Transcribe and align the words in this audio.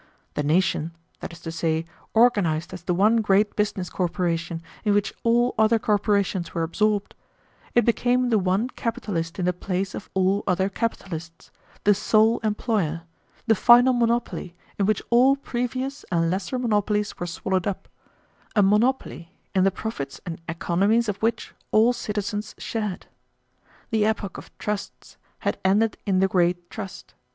The 0.33 0.41
nation, 0.41 0.95
that 1.19 1.31
is 1.31 1.41
to 1.41 1.51
say, 1.51 1.85
organized 2.15 2.73
as 2.73 2.81
the 2.81 2.93
one 2.95 3.17
great 3.17 3.55
business 3.55 3.87
corporation 3.91 4.63
in 4.83 4.95
which 4.95 5.13
all 5.21 5.53
other 5.59 5.77
corporations 5.77 6.55
were 6.55 6.63
absorbed; 6.63 7.13
it 7.75 7.85
became 7.85 8.31
the 8.31 8.39
one 8.39 8.67
capitalist 8.69 9.37
in 9.37 9.45
the 9.45 9.53
place 9.53 9.93
of 9.93 10.09
all 10.15 10.43
other 10.47 10.69
capitalists, 10.69 11.51
the 11.83 11.93
sole 11.93 12.39
employer, 12.39 13.03
the 13.45 13.53
final 13.53 13.93
monopoly 13.93 14.55
in 14.79 14.87
which 14.87 15.03
all 15.11 15.35
previous 15.35 16.03
and 16.11 16.31
lesser 16.31 16.57
monopolies 16.57 17.19
were 17.19 17.27
swallowed 17.27 17.67
up, 17.67 17.87
a 18.55 18.63
monopoly 18.63 19.35
in 19.53 19.65
the 19.65 19.69
profits 19.69 20.19
and 20.25 20.41
economies 20.49 21.09
of 21.09 21.17
which 21.17 21.53
all 21.71 21.93
citizens 21.93 22.55
shared. 22.57 23.05
The 23.91 24.07
epoch 24.07 24.39
of 24.39 24.49
trusts 24.57 25.17
had 25.41 25.59
ended 25.63 25.95
in 26.07 26.17
The 26.21 26.27
Great 26.27 26.71
Trust. 26.71 27.13